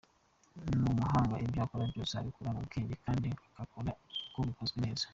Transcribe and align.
Ni 0.77 0.87
umuhanga 0.93 1.35
ibyo 1.43 1.59
akora 1.65 1.83
byose 1.91 2.13
abikora 2.15 2.53
mu 2.55 2.61
bwenge 2.67 2.93
kandi 3.05 3.27
ukabona 3.47 3.91
ko 4.33 4.39
bikozwe 4.47 4.77
neza. 4.85 5.05